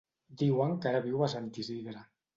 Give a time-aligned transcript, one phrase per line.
[0.41, 2.07] Diuen que ara viu a Sant Isidre.